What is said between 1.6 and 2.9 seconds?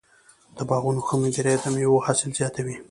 د مېوو حاصل زیاتوي.